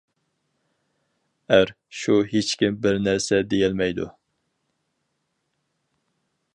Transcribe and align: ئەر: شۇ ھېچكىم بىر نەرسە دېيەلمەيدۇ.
ئەر: 1.57 1.73
شۇ 1.99 2.15
ھېچكىم 2.31 2.79
بىر 2.87 2.99
نەرسە 3.09 3.41
دېيەلمەيدۇ. 3.53 4.11